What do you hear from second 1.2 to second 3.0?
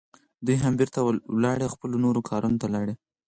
ولاړې، خپلو نورو کارونو ته لاړې.